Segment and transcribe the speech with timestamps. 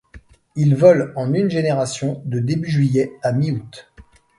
[0.55, 3.93] Il vole en une génération de début juillet à mi-août.